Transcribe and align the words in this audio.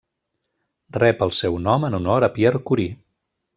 Rep 0.97 1.21
el 1.27 1.35
seu 1.41 1.59
nom 1.67 1.87
en 1.91 1.99
honor 1.99 2.27
a 2.29 2.33
Pierre 2.39 2.63
Curie. 2.73 2.97